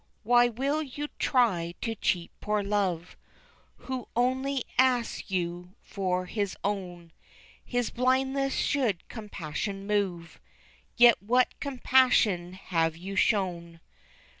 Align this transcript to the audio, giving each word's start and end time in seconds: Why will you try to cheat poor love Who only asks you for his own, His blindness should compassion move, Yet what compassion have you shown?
Why 0.23 0.47
will 0.49 0.81
you 0.81 1.09
try 1.19 1.75
to 1.81 1.93
cheat 1.93 2.31
poor 2.41 2.63
love 2.63 3.15
Who 3.85 4.07
only 4.15 4.63
asks 4.79 5.29
you 5.29 5.75
for 5.79 6.25
his 6.25 6.57
own, 6.63 7.11
His 7.63 7.91
blindness 7.91 8.55
should 8.55 9.07
compassion 9.09 9.85
move, 9.85 10.39
Yet 10.97 11.21
what 11.21 11.59
compassion 11.59 12.53
have 12.53 12.97
you 12.97 13.15
shown? 13.15 13.79